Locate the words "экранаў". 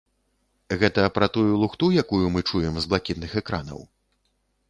3.43-3.79